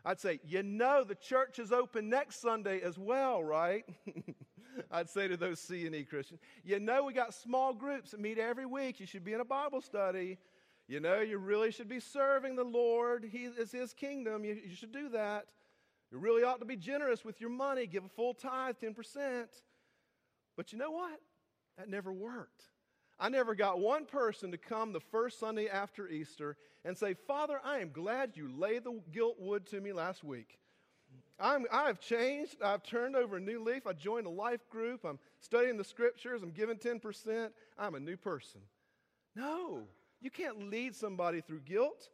I'd 0.05 0.19
say, 0.19 0.39
You 0.45 0.61
know, 0.61 1.03
the 1.03 1.15
church 1.15 1.57
is 1.59 1.71
open 1.71 2.09
next 2.09 2.39
Sunday 2.39 2.81
as 2.81 2.97
well, 2.97 3.43
right? 3.43 3.83
I'd 4.91 5.09
say 5.09 5.27
to 5.27 5.37
those 5.37 5.59
C 5.59 5.85
and 5.87 5.95
E 5.95 6.03
Christians, 6.03 6.39
You 6.63 6.79
know, 6.79 7.03
we 7.03 7.13
got 7.13 7.33
small 7.33 7.73
groups 7.73 8.11
that 8.11 8.19
meet 8.19 8.37
every 8.37 8.67
week. 8.67 8.99
You 8.99 9.07
should 9.07 9.23
be 9.23 9.33
in 9.33 9.41
a 9.41 9.45
Bible 9.45 9.81
study. 9.81 10.37
You 10.87 10.99
know, 10.99 11.19
you 11.21 11.37
really 11.37 11.71
should 11.71 11.89
be 11.89 11.99
serving 11.99 12.55
the 12.55 12.63
Lord. 12.63 13.27
He 13.31 13.45
is 13.45 13.71
His 13.71 13.93
kingdom. 13.93 14.45
You, 14.45 14.59
you 14.67 14.75
should 14.75 14.91
do 14.91 15.09
that. 15.09 15.45
You 16.11 16.19
really 16.19 16.43
ought 16.43 16.59
to 16.59 16.65
be 16.65 16.75
generous 16.75 17.25
with 17.25 17.41
your 17.41 17.49
money. 17.49 17.87
Give 17.87 18.05
a 18.05 18.09
full 18.09 18.33
tithe, 18.33 18.75
10%. 18.81 19.45
But 20.55 20.71
you 20.71 20.77
know 20.77 20.91
what? 20.91 21.19
That 21.77 21.89
never 21.89 22.13
worked. 22.13 22.63
I 23.19 23.29
never 23.29 23.55
got 23.55 23.79
one 23.79 24.05
person 24.05 24.51
to 24.51 24.57
come 24.57 24.93
the 24.93 24.99
first 24.99 25.39
Sunday 25.39 25.67
after 25.67 26.07
Easter 26.07 26.57
and 26.83 26.97
say, 26.97 27.13
Father, 27.13 27.59
I 27.63 27.79
am 27.79 27.91
glad 27.91 28.35
you 28.35 28.49
laid 28.55 28.83
the 28.83 28.99
guilt 29.11 29.37
wood 29.39 29.65
to 29.67 29.81
me 29.81 29.93
last 29.93 30.23
week. 30.23 30.59
I'm, 31.39 31.65
I've 31.71 31.99
changed. 31.99 32.61
I've 32.61 32.83
turned 32.83 33.15
over 33.15 33.37
a 33.37 33.41
new 33.41 33.63
leaf. 33.63 33.87
I 33.87 33.93
joined 33.93 34.27
a 34.27 34.29
life 34.29 34.69
group. 34.69 35.03
I'm 35.03 35.19
studying 35.39 35.77
the 35.77 35.83
scriptures. 35.83 36.43
I'm 36.43 36.51
giving 36.51 36.77
10%. 36.77 37.49
I'm 37.77 37.95
a 37.95 37.99
new 37.99 38.17
person. 38.17 38.61
No, 39.35 39.83
you 40.21 40.29
can't 40.29 40.69
lead 40.69 40.95
somebody 40.95 41.41
through 41.41 41.61
guilt. 41.61 42.09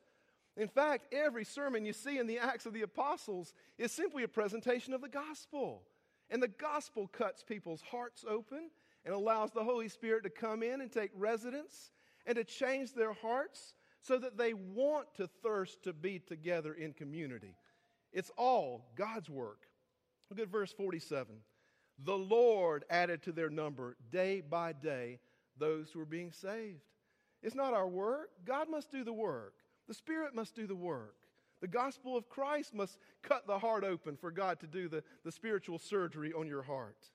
In 0.57 0.67
fact, 0.67 1.13
every 1.13 1.45
sermon 1.45 1.85
you 1.85 1.93
see 1.93 2.17
in 2.17 2.27
the 2.27 2.39
Acts 2.39 2.65
of 2.65 2.73
the 2.73 2.81
Apostles 2.81 3.53
is 3.77 3.91
simply 3.91 4.23
a 4.23 4.27
presentation 4.27 4.93
of 4.93 5.01
the 5.01 5.09
gospel. 5.09 5.83
And 6.29 6.41
the 6.41 6.47
gospel 6.47 7.07
cuts 7.07 7.43
people's 7.43 7.81
hearts 7.81 8.25
open 8.27 8.69
and 9.05 9.13
allows 9.13 9.51
the 9.51 9.63
Holy 9.63 9.89
Spirit 9.89 10.23
to 10.23 10.29
come 10.29 10.63
in 10.63 10.81
and 10.81 10.91
take 10.91 11.11
residence 11.15 11.91
and 12.25 12.35
to 12.35 12.43
change 12.43 12.93
their 12.93 13.13
hearts 13.13 13.73
so 14.01 14.17
that 14.17 14.37
they 14.37 14.53
want 14.53 15.13
to 15.15 15.27
thirst 15.27 15.83
to 15.83 15.93
be 15.93 16.19
together 16.19 16.73
in 16.73 16.93
community. 16.93 17.55
It's 18.11 18.31
all 18.37 18.85
God's 18.95 19.29
work. 19.29 19.67
Look 20.29 20.39
at 20.39 20.49
verse 20.49 20.71
47. 20.71 21.35
The 22.03 22.17
Lord 22.17 22.83
added 22.89 23.21
to 23.23 23.31
their 23.31 23.49
number 23.49 23.95
day 24.11 24.41
by 24.41 24.73
day 24.73 25.19
those 25.57 25.91
who 25.91 25.99
were 25.99 26.05
being 26.05 26.31
saved. 26.31 26.81
It's 27.41 27.55
not 27.55 27.73
our 27.73 27.87
work. 27.87 28.29
God 28.45 28.69
must 28.69 28.91
do 28.91 29.03
the 29.03 29.13
work. 29.13 29.53
The 29.87 29.93
Spirit 29.93 30.35
must 30.35 30.55
do 30.55 30.67
the 30.67 30.75
work. 30.75 31.15
The 31.61 31.67
gospel 31.67 32.17
of 32.17 32.29
Christ 32.29 32.73
must 32.73 32.97
cut 33.21 33.45
the 33.45 33.59
heart 33.59 33.83
open 33.83 34.17
for 34.17 34.31
God 34.31 34.59
to 34.61 34.67
do 34.67 34.87
the, 34.87 35.03
the 35.23 35.31
spiritual 35.31 35.77
surgery 35.77 36.33
on 36.33 36.47
your 36.47 36.63
heart. 36.63 37.09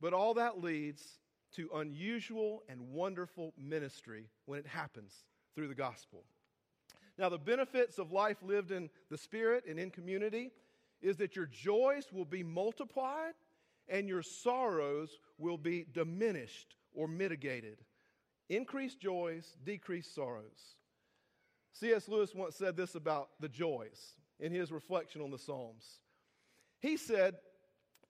But 0.00 0.12
all 0.12 0.34
that 0.34 0.62
leads 0.62 1.18
to 1.56 1.68
unusual 1.74 2.62
and 2.68 2.92
wonderful 2.92 3.52
ministry 3.58 4.28
when 4.46 4.58
it 4.58 4.66
happens 4.66 5.24
through 5.54 5.68
the 5.68 5.74
gospel. 5.74 6.24
Now, 7.18 7.28
the 7.28 7.38
benefits 7.38 7.98
of 7.98 8.12
life 8.12 8.38
lived 8.42 8.70
in 8.70 8.88
the 9.10 9.18
Spirit 9.18 9.64
and 9.68 9.78
in 9.78 9.90
community 9.90 10.52
is 11.02 11.16
that 11.16 11.34
your 11.34 11.46
joys 11.46 12.06
will 12.12 12.24
be 12.24 12.42
multiplied 12.42 13.34
and 13.88 14.08
your 14.08 14.22
sorrows 14.22 15.18
will 15.38 15.58
be 15.58 15.84
diminished 15.92 16.76
or 16.94 17.08
mitigated. 17.08 17.78
Increased 18.50 19.00
joys, 19.00 19.56
decreased 19.64 20.12
sorrows. 20.12 20.74
C.S. 21.72 22.08
Lewis 22.08 22.34
once 22.34 22.56
said 22.56 22.76
this 22.76 22.96
about 22.96 23.28
the 23.38 23.48
joys 23.48 24.16
in 24.40 24.52
his 24.52 24.72
reflection 24.72 25.22
on 25.22 25.30
the 25.30 25.38
Psalms. 25.38 26.00
He 26.80 26.96
said, 26.96 27.36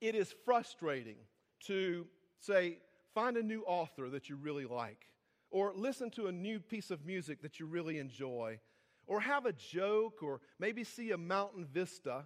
It 0.00 0.14
is 0.14 0.34
frustrating 0.46 1.18
to 1.66 2.06
say, 2.40 2.78
find 3.14 3.36
a 3.36 3.42
new 3.42 3.62
author 3.66 4.08
that 4.08 4.30
you 4.30 4.36
really 4.36 4.64
like, 4.64 5.08
or 5.50 5.74
listen 5.76 6.10
to 6.12 6.28
a 6.28 6.32
new 6.32 6.58
piece 6.58 6.90
of 6.90 7.04
music 7.04 7.42
that 7.42 7.60
you 7.60 7.66
really 7.66 7.98
enjoy, 7.98 8.58
or 9.06 9.20
have 9.20 9.44
a 9.44 9.52
joke, 9.52 10.22
or 10.22 10.40
maybe 10.58 10.84
see 10.84 11.10
a 11.10 11.18
mountain 11.18 11.66
vista 11.70 12.24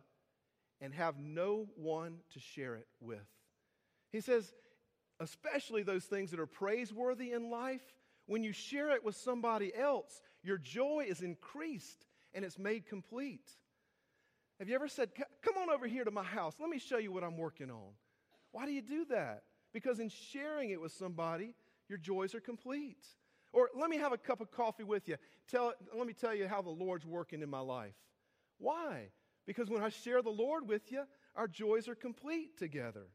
and 0.80 0.94
have 0.94 1.18
no 1.18 1.66
one 1.74 2.18
to 2.32 2.38
share 2.38 2.76
it 2.76 2.86
with. 3.00 3.26
He 4.12 4.20
says, 4.20 4.52
especially 5.18 5.82
those 5.82 6.04
things 6.04 6.30
that 6.30 6.38
are 6.38 6.46
praiseworthy 6.46 7.32
in 7.32 7.50
life, 7.50 7.82
when 8.26 8.42
you 8.42 8.52
share 8.52 8.90
it 8.90 9.04
with 9.04 9.16
somebody 9.16 9.74
else, 9.74 10.20
your 10.42 10.58
joy 10.58 11.06
is 11.08 11.20
increased 11.20 12.06
and 12.32 12.44
it's 12.44 12.58
made 12.58 12.86
complete. 12.86 13.50
Have 14.58 14.68
you 14.68 14.74
ever 14.74 14.88
said, 14.88 15.10
Come 15.14 15.54
on 15.60 15.70
over 15.70 15.86
here 15.86 16.04
to 16.04 16.10
my 16.10 16.22
house, 16.22 16.54
let 16.60 16.70
me 16.70 16.78
show 16.78 16.98
you 16.98 17.12
what 17.12 17.24
I'm 17.24 17.36
working 17.36 17.70
on? 17.70 17.92
Why 18.52 18.66
do 18.66 18.72
you 18.72 18.82
do 18.82 19.04
that? 19.06 19.42
Because 19.72 19.98
in 19.98 20.08
sharing 20.08 20.70
it 20.70 20.80
with 20.80 20.92
somebody, 20.92 21.54
your 21.88 21.98
joys 21.98 22.34
are 22.34 22.40
complete. 22.40 23.04
Or 23.52 23.70
let 23.76 23.90
me 23.90 23.98
have 23.98 24.12
a 24.12 24.18
cup 24.18 24.40
of 24.40 24.50
coffee 24.50 24.84
with 24.84 25.08
you. 25.08 25.16
Tell, 25.48 25.72
let 25.96 26.06
me 26.06 26.12
tell 26.12 26.34
you 26.34 26.48
how 26.48 26.62
the 26.62 26.70
Lord's 26.70 27.06
working 27.06 27.42
in 27.42 27.50
my 27.50 27.60
life. 27.60 27.94
Why? 28.58 29.08
Because 29.46 29.68
when 29.68 29.82
I 29.82 29.88
share 29.88 30.22
the 30.22 30.30
Lord 30.30 30.68
with 30.68 30.90
you, 30.90 31.02
our 31.36 31.48
joys 31.48 31.88
are 31.88 31.94
complete 31.94 32.56
together. 32.56 33.06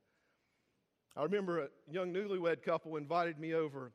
I 1.16 1.24
remember 1.24 1.64
a 1.64 1.68
young 1.90 2.14
newlywed 2.14 2.62
couple 2.62 2.96
invited 2.98 3.40
me 3.40 3.54
over 3.54 3.92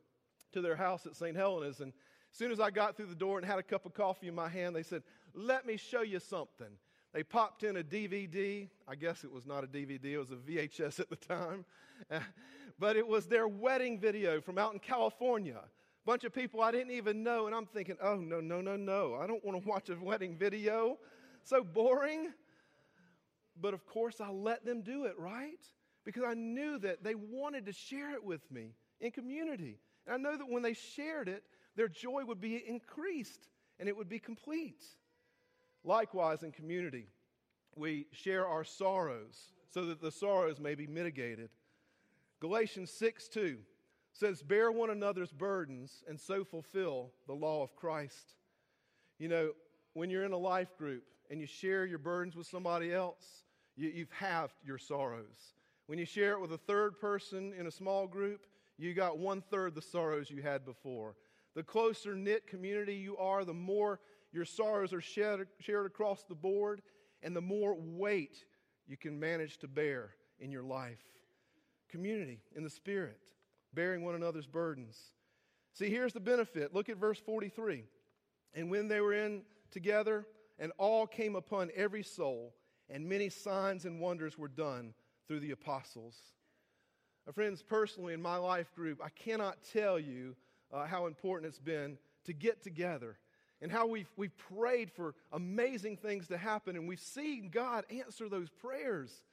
to 0.55 0.61
their 0.61 0.75
house 0.75 1.05
at 1.05 1.15
St. 1.15 1.35
Helena's, 1.35 1.79
and 1.79 1.93
as 2.31 2.37
soon 2.37 2.51
as 2.51 2.59
I 2.59 2.71
got 2.71 2.97
through 2.97 3.05
the 3.05 3.15
door 3.15 3.37
and 3.37 3.45
had 3.45 3.59
a 3.59 3.63
cup 3.63 3.85
of 3.85 3.93
coffee 3.93 4.27
in 4.27 4.35
my 4.35 4.49
hand, 4.49 4.75
they 4.75 4.83
said, 4.83 5.03
Let 5.33 5.65
me 5.65 5.77
show 5.77 6.01
you 6.01 6.19
something. 6.19 6.67
They 7.13 7.23
popped 7.23 7.63
in 7.63 7.77
a 7.77 7.83
DVD. 7.83 8.67
I 8.87 8.95
guess 8.95 9.23
it 9.23 9.31
was 9.31 9.45
not 9.45 9.63
a 9.63 9.67
DVD, 9.67 10.05
it 10.05 10.17
was 10.17 10.31
a 10.31 10.35
VHS 10.35 10.99
at 10.99 11.09
the 11.09 11.15
time. 11.15 11.63
but 12.79 12.97
it 12.97 13.07
was 13.07 13.27
their 13.27 13.47
wedding 13.47 13.99
video 13.99 14.41
from 14.41 14.57
out 14.57 14.73
in 14.73 14.79
California. 14.79 15.61
A 15.61 16.05
bunch 16.05 16.23
of 16.23 16.33
people 16.33 16.61
I 16.61 16.71
didn't 16.71 16.91
even 16.91 17.23
know, 17.23 17.47
and 17.47 17.55
I'm 17.55 17.65
thinking, 17.65 17.95
oh, 18.01 18.15
no, 18.15 18.41
no, 18.41 18.59
no, 18.59 18.75
no. 18.75 19.15
I 19.15 19.27
don't 19.27 19.43
want 19.45 19.61
to 19.61 19.67
watch 19.67 19.89
a 19.89 19.95
wedding 19.95 20.35
video. 20.35 20.97
So 21.43 21.63
boring. 21.63 22.33
But 23.59 23.73
of 23.73 23.85
course, 23.85 24.19
I 24.19 24.29
let 24.29 24.65
them 24.65 24.81
do 24.81 25.05
it, 25.05 25.17
right? 25.17 25.65
Because 26.03 26.23
I 26.27 26.33
knew 26.33 26.77
that 26.79 27.03
they 27.03 27.15
wanted 27.15 27.65
to 27.67 27.73
share 27.73 28.13
it 28.13 28.23
with 28.23 28.41
me 28.51 28.73
in 28.99 29.11
community. 29.11 29.79
And 30.05 30.15
I 30.15 30.17
know 30.17 30.37
that 30.37 30.49
when 30.49 30.63
they 30.63 30.73
shared 30.73 31.27
it, 31.27 31.43
their 31.75 31.87
joy 31.87 32.23
would 32.25 32.41
be 32.41 32.63
increased 32.67 33.47
and 33.79 33.89
it 33.89 33.97
would 33.97 34.09
be 34.09 34.19
complete. 34.19 34.83
Likewise, 35.83 36.43
in 36.43 36.51
community, 36.51 37.07
we 37.75 38.07
share 38.11 38.47
our 38.47 38.63
sorrows 38.63 39.51
so 39.69 39.85
that 39.85 40.01
the 40.01 40.11
sorrows 40.11 40.59
may 40.59 40.75
be 40.75 40.87
mitigated. 40.87 41.49
Galatians 42.39 42.91
6 42.91 43.27
2 43.27 43.57
says, 44.13 44.41
Bear 44.41 44.71
one 44.71 44.89
another's 44.89 45.31
burdens 45.31 46.03
and 46.07 46.19
so 46.19 46.43
fulfill 46.43 47.11
the 47.27 47.33
law 47.33 47.61
of 47.61 47.75
Christ. 47.75 48.33
You 49.19 49.27
know, 49.27 49.51
when 49.93 50.09
you're 50.09 50.25
in 50.25 50.31
a 50.31 50.37
life 50.37 50.77
group 50.77 51.03
and 51.29 51.39
you 51.39 51.47
share 51.47 51.85
your 51.85 51.99
burdens 51.99 52.35
with 52.35 52.47
somebody 52.47 52.93
else, 52.93 53.43
you, 53.75 53.89
you've 53.89 54.11
halved 54.11 54.55
your 54.63 54.77
sorrows. 54.77 55.53
When 55.87 55.99
you 55.99 56.05
share 56.05 56.33
it 56.33 56.41
with 56.41 56.51
a 56.51 56.57
third 56.57 56.99
person 56.99 57.53
in 57.57 57.67
a 57.67 57.71
small 57.71 58.07
group, 58.07 58.45
you 58.77 58.93
got 58.93 59.17
one 59.17 59.41
third 59.41 59.75
the 59.75 59.81
sorrows 59.81 60.29
you 60.29 60.41
had 60.41 60.65
before. 60.65 61.15
The 61.55 61.63
closer 61.63 62.15
knit 62.15 62.47
community 62.47 62.95
you 62.95 63.17
are, 63.17 63.45
the 63.45 63.53
more 63.53 63.99
your 64.31 64.45
sorrows 64.45 64.91
are 64.91 65.01
shared, 65.01 65.47
shared 65.59 65.85
across 65.85 66.23
the 66.23 66.35
board, 66.35 66.81
and 67.23 67.35
the 67.35 67.41
more 67.41 67.75
weight 67.79 68.43
you 68.87 68.97
can 68.97 69.19
manage 69.19 69.57
to 69.59 69.67
bear 69.67 70.11
in 70.39 70.51
your 70.51 70.63
life. 70.63 71.01
Community 71.89 72.41
in 72.55 72.63
the 72.63 72.69
Spirit, 72.69 73.17
bearing 73.73 74.03
one 74.03 74.15
another's 74.15 74.47
burdens. 74.47 74.97
See, 75.73 75.89
here's 75.89 76.13
the 76.13 76.19
benefit. 76.19 76.73
Look 76.73 76.89
at 76.89 76.97
verse 76.97 77.19
43. 77.19 77.85
And 78.53 78.69
when 78.69 78.87
they 78.87 79.01
were 79.01 79.13
in 79.13 79.43
together, 79.71 80.25
and 80.59 80.71
all 80.77 81.05
came 81.05 81.35
upon 81.35 81.71
every 81.75 82.03
soul, 82.03 82.53
and 82.89 83.07
many 83.07 83.29
signs 83.29 83.85
and 83.85 83.99
wonders 83.99 84.37
were 84.37 84.47
done 84.47 84.93
through 85.27 85.39
the 85.39 85.51
apostles. 85.51 86.15
Friends, 87.33 87.63
personally, 87.63 88.13
in 88.13 88.21
my 88.21 88.37
life 88.37 88.73
group, 88.75 89.01
I 89.03 89.09
cannot 89.09 89.57
tell 89.73 89.99
you 89.99 90.35
uh, 90.71 90.85
how 90.85 91.07
important 91.07 91.49
it's 91.49 91.59
been 91.59 91.97
to 92.25 92.33
get 92.33 92.61
together 92.61 93.17
and 93.61 93.71
how 93.71 93.87
we've, 93.87 94.09
we've 94.15 94.37
prayed 94.37 94.91
for 94.91 95.15
amazing 95.31 95.97
things 95.97 96.27
to 96.27 96.37
happen, 96.37 96.75
and 96.75 96.87
we've 96.87 96.99
seen 96.99 97.49
God 97.49 97.85
answer 97.89 98.29
those 98.29 98.49
prayers. 98.49 99.23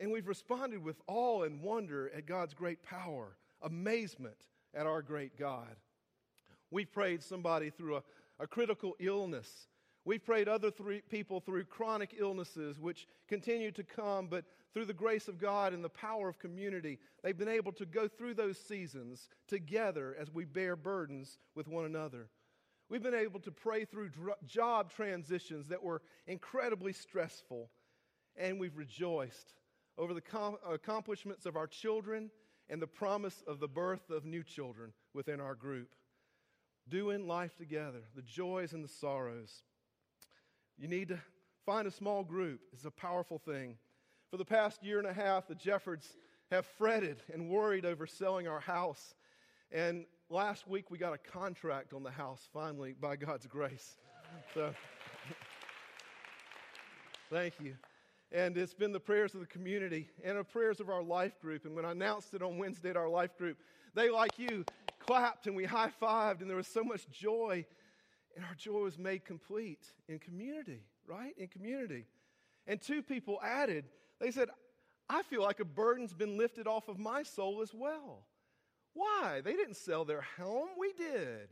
And 0.00 0.10
we've 0.10 0.26
responded 0.26 0.82
with 0.82 0.96
awe 1.06 1.42
and 1.42 1.60
wonder 1.60 2.10
at 2.16 2.26
God's 2.26 2.54
great 2.54 2.82
power, 2.82 3.36
amazement 3.62 4.36
at 4.74 4.86
our 4.86 5.02
great 5.02 5.36
God. 5.38 5.76
We've 6.70 6.90
prayed 6.90 7.22
somebody 7.22 7.70
through 7.70 7.96
a, 7.96 8.02
a 8.40 8.46
critical 8.46 8.96
illness. 8.98 9.68
We've 10.04 10.24
prayed 10.24 10.48
other 10.48 10.70
three 10.70 11.02
people 11.02 11.40
through 11.40 11.64
chronic 11.64 12.16
illnesses, 12.18 12.78
which 12.78 13.06
continue 13.28 13.70
to 13.72 13.82
come, 13.82 14.26
but 14.28 14.44
through 14.72 14.84
the 14.84 14.92
grace 14.92 15.28
of 15.28 15.38
God 15.38 15.72
and 15.72 15.82
the 15.82 15.88
power 15.88 16.28
of 16.28 16.38
community, 16.38 16.98
they've 17.22 17.36
been 17.36 17.48
able 17.48 17.72
to 17.72 17.86
go 17.86 18.06
through 18.06 18.34
those 18.34 18.58
seasons 18.58 19.28
together 19.46 20.16
as 20.20 20.32
we 20.32 20.44
bear 20.44 20.76
burdens 20.76 21.38
with 21.54 21.68
one 21.68 21.84
another. 21.84 22.28
We've 22.88 23.02
been 23.02 23.14
able 23.14 23.40
to 23.40 23.50
pray 23.50 23.84
through 23.84 24.10
dr- 24.10 24.38
job 24.46 24.90
transitions 24.90 25.68
that 25.68 25.82
were 25.82 26.02
incredibly 26.26 26.92
stressful, 26.92 27.70
and 28.36 28.58
we've 28.58 28.76
rejoiced 28.76 29.54
over 29.98 30.14
the 30.14 30.20
com- 30.20 30.56
accomplishments 30.68 31.44
of 31.44 31.56
our 31.56 31.66
children 31.66 32.30
and 32.70 32.80
the 32.80 32.86
promise 32.86 33.42
of 33.46 33.60
the 33.60 33.68
birth 33.68 34.10
of 34.10 34.24
new 34.24 34.42
children 34.42 34.92
within 35.14 35.40
our 35.40 35.54
group. 35.54 35.94
Doing 36.88 37.26
life 37.26 37.56
together, 37.56 38.02
the 38.14 38.22
joys 38.22 38.72
and 38.72 38.82
the 38.82 38.88
sorrows. 38.88 39.62
You 40.78 40.88
need 40.88 41.08
to 41.08 41.18
find 41.66 41.86
a 41.86 41.90
small 41.90 42.24
group, 42.24 42.60
it's 42.72 42.84
a 42.84 42.90
powerful 42.90 43.38
thing. 43.38 43.76
For 44.30 44.36
the 44.36 44.44
past 44.44 44.84
year 44.84 44.98
and 44.98 45.06
a 45.06 45.12
half, 45.12 45.48
the 45.48 45.54
Jeffords 45.54 46.06
have 46.50 46.66
fretted 46.66 47.22
and 47.32 47.48
worried 47.48 47.86
over 47.86 48.06
selling 48.06 48.46
our 48.46 48.60
house. 48.60 49.14
And 49.72 50.04
last 50.28 50.68
week 50.68 50.90
we 50.90 50.98
got 50.98 51.14
a 51.14 51.18
contract 51.18 51.94
on 51.94 52.02
the 52.02 52.10
house 52.10 52.46
finally 52.52 52.94
by 52.98 53.16
God's 53.16 53.46
grace. 53.46 53.96
So 54.52 54.74
thank 57.30 57.54
you. 57.58 57.74
And 58.30 58.58
it's 58.58 58.74
been 58.74 58.92
the 58.92 59.00
prayers 59.00 59.32
of 59.32 59.40
the 59.40 59.46
community 59.46 60.10
and 60.22 60.36
the 60.36 60.44
prayers 60.44 60.80
of 60.80 60.90
our 60.90 61.02
life 61.02 61.40
group. 61.40 61.64
And 61.64 61.74
when 61.74 61.86
I 61.86 61.92
announced 61.92 62.34
it 62.34 62.42
on 62.42 62.58
Wednesday 62.58 62.90
at 62.90 62.96
our 62.98 63.08
life 63.08 63.36
group, 63.38 63.56
they, 63.94 64.10
like 64.10 64.38
you, 64.38 64.66
clapped 64.98 65.46
and 65.46 65.56
we 65.56 65.64
high 65.64 65.90
fived, 66.02 66.42
and 66.42 66.50
there 66.50 66.56
was 66.58 66.66
so 66.66 66.84
much 66.84 67.08
joy. 67.08 67.64
And 68.36 68.44
our 68.44 68.54
joy 68.54 68.80
was 68.80 68.98
made 68.98 69.24
complete 69.24 69.86
in 70.06 70.18
community, 70.18 70.82
right? 71.06 71.32
In 71.38 71.48
community. 71.48 72.04
And 72.66 72.78
two 72.78 73.02
people 73.02 73.40
added, 73.42 73.86
they 74.20 74.30
said, 74.30 74.48
I 75.08 75.22
feel 75.22 75.42
like 75.42 75.60
a 75.60 75.64
burden's 75.64 76.12
been 76.12 76.36
lifted 76.36 76.66
off 76.66 76.88
of 76.88 76.98
my 76.98 77.22
soul 77.22 77.62
as 77.62 77.72
well. 77.72 78.26
Why? 78.92 79.40
They 79.42 79.52
didn't 79.52 79.76
sell 79.76 80.04
their 80.04 80.24
home, 80.36 80.68
we 80.78 80.92
did. 80.92 81.48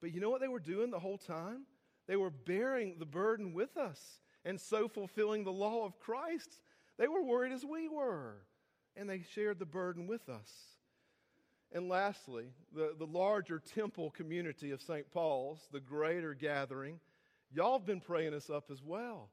But 0.00 0.12
you 0.12 0.20
know 0.20 0.30
what 0.30 0.40
they 0.40 0.48
were 0.48 0.60
doing 0.60 0.90
the 0.90 0.98
whole 0.98 1.18
time? 1.18 1.62
They 2.06 2.16
were 2.16 2.30
bearing 2.30 2.96
the 2.98 3.06
burden 3.06 3.52
with 3.52 3.76
us 3.76 4.20
and 4.44 4.60
so 4.60 4.88
fulfilling 4.88 5.44
the 5.44 5.52
law 5.52 5.84
of 5.84 5.98
Christ. 5.98 6.60
They 6.98 7.08
were 7.08 7.22
worried 7.22 7.52
as 7.52 7.64
we 7.64 7.88
were, 7.88 8.36
and 8.96 9.08
they 9.08 9.22
shared 9.34 9.58
the 9.58 9.66
burden 9.66 10.06
with 10.06 10.28
us. 10.28 10.50
And 11.72 11.88
lastly, 11.88 12.46
the, 12.74 12.94
the 12.98 13.06
larger 13.06 13.58
temple 13.58 14.10
community 14.10 14.72
of 14.72 14.82
St. 14.82 15.10
Paul's, 15.10 15.60
the 15.72 15.80
greater 15.80 16.34
gathering, 16.34 17.00
y'all 17.52 17.78
have 17.78 17.86
been 17.86 18.00
praying 18.00 18.34
us 18.34 18.50
up 18.50 18.70
as 18.70 18.82
well. 18.82 19.30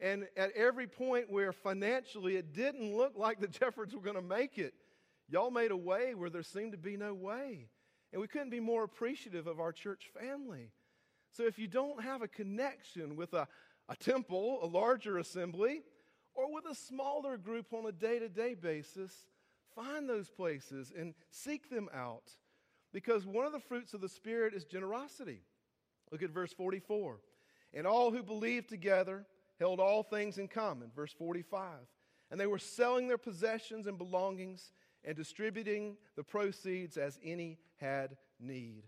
And 0.00 0.26
at 0.36 0.52
every 0.52 0.86
point 0.86 1.30
where 1.30 1.52
financially 1.52 2.36
it 2.36 2.54
didn't 2.54 2.96
look 2.96 3.12
like 3.16 3.40
the 3.40 3.48
Jeffords 3.58 3.94
were 3.94 4.00
going 4.00 4.16
to 4.16 4.22
make 4.22 4.58
it, 4.58 4.74
y'all 5.28 5.50
made 5.50 5.70
a 5.70 5.76
way 5.76 6.14
where 6.14 6.30
there 6.30 6.42
seemed 6.42 6.72
to 6.72 6.78
be 6.78 6.96
no 6.96 7.14
way. 7.14 7.68
And 8.12 8.20
we 8.20 8.26
couldn't 8.26 8.50
be 8.50 8.60
more 8.60 8.82
appreciative 8.82 9.46
of 9.46 9.60
our 9.60 9.72
church 9.72 10.10
family. 10.18 10.70
So 11.32 11.46
if 11.46 11.58
you 11.58 11.68
don't 11.68 12.02
have 12.02 12.22
a 12.22 12.28
connection 12.28 13.14
with 13.14 13.34
a, 13.34 13.46
a 13.88 13.96
temple, 13.96 14.58
a 14.62 14.66
larger 14.66 15.18
assembly, 15.18 15.82
or 16.34 16.52
with 16.52 16.64
a 16.66 16.74
smaller 16.74 17.36
group 17.36 17.72
on 17.72 17.86
a 17.86 17.92
day 17.92 18.18
to 18.18 18.28
day 18.28 18.54
basis, 18.54 19.26
find 19.74 20.08
those 20.08 20.28
places 20.28 20.92
and 20.96 21.14
seek 21.30 21.70
them 21.70 21.88
out. 21.94 22.32
Because 22.92 23.24
one 23.24 23.46
of 23.46 23.52
the 23.52 23.60
fruits 23.60 23.94
of 23.94 24.00
the 24.00 24.08
Spirit 24.08 24.54
is 24.54 24.64
generosity. 24.64 25.42
Look 26.10 26.22
at 26.22 26.30
verse 26.30 26.52
44. 26.52 27.20
And 27.72 27.86
all 27.86 28.10
who 28.10 28.24
believed 28.24 28.68
together 28.68 29.26
held 29.60 29.78
all 29.78 30.02
things 30.02 30.38
in 30.38 30.48
common. 30.48 30.90
Verse 30.96 31.12
45. 31.12 31.62
And 32.30 32.40
they 32.40 32.46
were 32.46 32.58
selling 32.58 33.06
their 33.06 33.18
possessions 33.18 33.86
and 33.86 33.98
belongings 33.98 34.72
and 35.04 35.16
distributing 35.16 35.96
the 36.16 36.24
proceeds 36.24 36.96
as 36.96 37.18
any 37.22 37.58
had 37.76 38.16
need. 38.40 38.84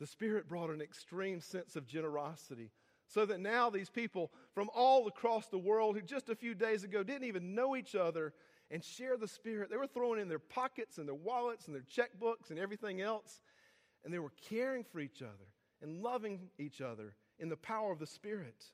The 0.00 0.06
Spirit 0.06 0.48
brought 0.48 0.70
an 0.70 0.80
extreme 0.80 1.40
sense 1.40 1.76
of 1.76 1.86
generosity 1.86 2.72
so 3.06 3.24
that 3.26 3.40
now 3.40 3.70
these 3.70 3.90
people 3.90 4.32
from 4.54 4.70
all 4.74 5.06
across 5.06 5.48
the 5.48 5.58
world 5.58 5.96
who 5.96 6.02
just 6.02 6.28
a 6.28 6.34
few 6.34 6.54
days 6.54 6.82
ago 6.82 7.02
didn't 7.02 7.28
even 7.28 7.54
know 7.54 7.76
each 7.76 7.94
other 7.94 8.32
and 8.70 8.82
share 8.82 9.16
the 9.16 9.28
Spirit, 9.28 9.70
they 9.70 9.76
were 9.76 9.86
throwing 9.86 10.18
in 10.18 10.28
their 10.28 10.38
pockets 10.38 10.96
and 10.98 11.06
their 11.06 11.14
wallets 11.14 11.66
and 11.66 11.76
their 11.76 11.82
checkbooks 11.82 12.50
and 12.50 12.58
everything 12.58 13.02
else, 13.02 13.42
and 14.02 14.12
they 14.12 14.18
were 14.18 14.32
caring 14.48 14.82
for 14.82 14.98
each 14.98 15.20
other 15.20 15.52
and 15.82 16.02
loving 16.02 16.48
each 16.58 16.80
other 16.80 17.14
in 17.38 17.50
the 17.50 17.56
power 17.56 17.92
of 17.92 17.98
the 17.98 18.06
Spirit. 18.06 18.64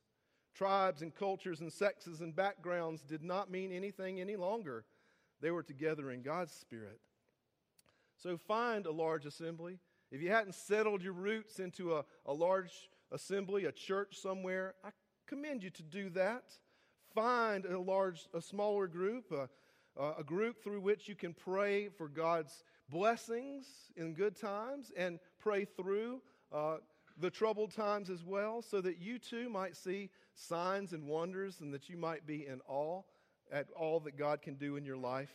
Tribes 0.59 1.03
and 1.03 1.15
cultures 1.15 1.61
and 1.61 1.73
sexes 1.73 2.21
and 2.21 2.35
backgrounds 2.35 3.03
did 3.03 3.23
not 3.23 3.49
mean 3.49 3.71
anything 3.71 4.21
any 4.21 4.35
longer. 4.35 4.85
They 5.41 5.53
were 5.53 5.63
together 5.63 6.11
in 6.11 6.23
God's 6.23 6.53
Spirit. 6.53 6.99
So 8.21 8.37
find 8.37 8.85
a 8.85 8.91
large 8.91 9.25
assembly. 9.25 9.79
If 10.11 10.21
you 10.21 10.31
hadn't 10.31 10.57
settled 10.57 11.01
your 11.01 11.13
roots 11.13 11.61
into 11.61 11.95
a, 11.95 12.05
a 12.27 12.33
large 12.33 12.91
assembly, 13.13 13.67
a 13.67 13.73
church 13.73 14.17
somewhere, 14.21 14.75
I 14.83 14.89
commend 15.29 15.63
you 15.63 15.71
to 15.71 15.83
do 15.85 16.11
that. 16.11 16.43
Find 17.15 17.65
a 17.65 17.79
large, 17.79 18.27
a 18.35 18.43
smaller 18.43 18.89
group, 18.89 19.31
a, 19.31 19.49
a 20.19 20.25
group 20.25 20.61
through 20.65 20.81
which 20.81 21.07
you 21.07 21.15
can 21.15 21.35
pray 21.35 21.89
for 21.89 22.09
God's 22.09 22.65
blessings 22.91 23.67
in 23.97 24.13
good 24.13 24.35
times 24.35 24.91
and 24.97 25.21
pray 25.39 25.67
through 25.67 26.21
uh, 26.53 26.79
the 27.21 27.31
troubled 27.31 27.71
times 27.71 28.11
as 28.11 28.25
well, 28.25 28.61
so 28.61 28.81
that 28.81 28.99
you 28.99 29.21
too 29.21 29.49
might 29.49 29.77
see 29.77 30.11
signs 30.39 30.93
and 30.93 31.07
wonders 31.07 31.61
and 31.61 31.75
that 31.75 31.89
you 31.89 31.97
might 31.97 32.27
be 32.27 32.47
in 32.47 32.61
awe 32.69 33.03
at 33.51 33.67
all 33.77 34.01
that 34.01 34.17
God 34.17 34.43
can 34.43 34.55
do 34.55 34.77
in 34.77 34.85
your 34.85 34.97
life. 34.97 35.33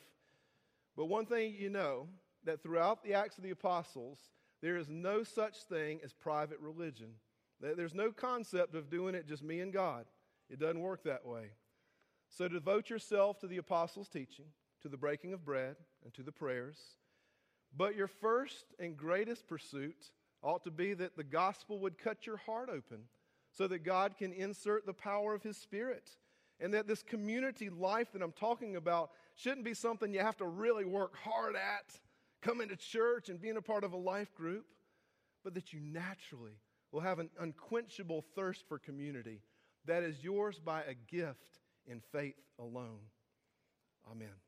But 0.95 1.05
one 1.05 1.25
thing 1.25 1.55
you 1.57 1.69
know 1.69 2.07
that 2.45 2.61
throughout 2.61 3.03
the 3.03 3.13
Acts 3.13 3.37
of 3.37 3.43
the 3.43 3.51
Apostles, 3.51 4.19
there 4.61 4.77
is 4.77 4.87
no 4.87 5.23
such 5.23 5.63
thing 5.63 5.99
as 6.03 6.13
private 6.13 6.59
religion. 6.59 7.09
There's 7.59 7.93
no 7.93 8.11
concept 8.11 8.75
of 8.75 8.89
doing 8.89 9.15
it 9.15 9.27
just 9.27 9.43
me 9.43 9.59
and 9.59 9.73
God. 9.73 10.05
It 10.49 10.59
doesn't 10.59 10.81
work 10.81 11.03
that 11.03 11.25
way. 11.25 11.51
So 12.29 12.47
devote 12.47 12.89
yourself 12.89 13.39
to 13.39 13.47
the 13.47 13.57
apostles' 13.57 14.09
teaching, 14.09 14.45
to 14.81 14.89
the 14.89 14.97
breaking 14.97 15.33
of 15.33 15.45
bread, 15.45 15.75
and 16.03 16.13
to 16.15 16.23
the 16.23 16.31
prayers. 16.31 16.77
But 17.75 17.95
your 17.95 18.07
first 18.07 18.65
and 18.79 18.97
greatest 18.97 19.47
pursuit 19.47 20.11
ought 20.41 20.63
to 20.63 20.71
be 20.71 20.93
that 20.93 21.15
the 21.15 21.23
gospel 21.23 21.79
would 21.79 21.97
cut 21.97 22.25
your 22.25 22.37
heart 22.37 22.69
open 22.69 23.03
so 23.53 23.67
that 23.67 23.83
God 23.83 24.17
can 24.17 24.33
insert 24.33 24.85
the 24.85 24.93
power 24.93 25.33
of 25.33 25.43
His 25.43 25.57
Spirit. 25.57 26.09
And 26.59 26.73
that 26.73 26.87
this 26.87 27.03
community 27.03 27.69
life 27.69 28.11
that 28.13 28.21
I'm 28.21 28.31
talking 28.31 28.75
about 28.75 29.11
shouldn't 29.35 29.65
be 29.65 29.73
something 29.73 30.13
you 30.13 30.19
have 30.19 30.37
to 30.37 30.45
really 30.45 30.85
work 30.85 31.15
hard 31.17 31.55
at, 31.55 31.99
coming 32.41 32.69
to 32.69 32.75
church 32.75 33.29
and 33.29 33.41
being 33.41 33.57
a 33.57 33.61
part 33.61 33.83
of 33.83 33.93
a 33.93 33.97
life 33.97 34.33
group, 34.35 34.65
but 35.43 35.53
that 35.55 35.73
you 35.73 35.79
naturally 35.81 36.59
will 36.91 37.01
have 37.01 37.19
an 37.19 37.29
unquenchable 37.39 38.23
thirst 38.35 38.63
for 38.67 38.77
community 38.77 39.41
that 39.85 40.03
is 40.03 40.23
yours 40.23 40.59
by 40.59 40.81
a 40.83 40.93
gift 40.93 41.59
in 41.85 42.01
faith 42.11 42.39
alone. 42.59 42.99
Amen. 44.09 44.42